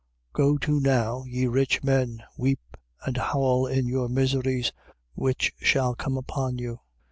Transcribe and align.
5:1. 0.33 0.33
Go 0.33 0.57
to 0.57 0.79
now, 0.79 1.23
ye 1.27 1.45
rich 1.45 1.83
men: 1.83 2.23
weep 2.35 2.75
and 3.05 3.15
howl 3.17 3.67
in 3.67 3.85
your 3.87 4.09
miseries, 4.09 4.71
which 5.13 5.53
shall 5.59 5.93
come 5.93 6.17
upon 6.17 6.57
you. 6.57 6.79